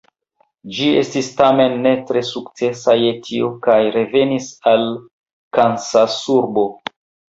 Ĝi 0.75 0.87
estis 1.01 1.27
tamen 1.41 1.75
ne 1.83 1.91
tre 2.11 2.23
sukcesa 2.31 2.95
je 3.01 3.11
tio 3.27 3.51
kaj 3.67 3.77
revenis 3.99 4.49
al 4.73 4.89
Kansasurbo. 5.59 6.69